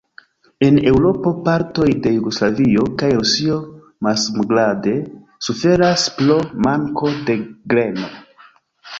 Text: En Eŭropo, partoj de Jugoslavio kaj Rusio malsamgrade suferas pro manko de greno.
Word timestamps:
En 0.67 0.77
Eŭropo, 0.91 1.31
partoj 1.47 1.83
de 2.05 2.13
Jugoslavio 2.13 2.85
kaj 3.01 3.09
Rusio 3.17 3.57
malsamgrade 4.07 4.93
suferas 5.49 6.07
pro 6.23 6.39
manko 6.69 7.13
de 7.29 7.37
greno. 7.75 8.09